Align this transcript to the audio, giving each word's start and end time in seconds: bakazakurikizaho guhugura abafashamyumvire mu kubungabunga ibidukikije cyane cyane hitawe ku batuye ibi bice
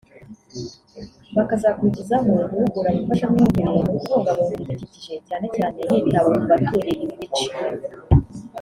bakazakurikizaho 1.35 2.27
guhugura 2.51 2.87
abafashamyumvire 2.93 3.67
mu 3.75 3.79
kubungabunga 4.01 4.53
ibidukikije 4.55 5.13
cyane 5.27 5.45
cyane 5.55 5.77
hitawe 5.89 6.31
ku 6.39 6.45
batuye 6.51 6.91
ibi 6.93 7.05
bice 7.19 7.45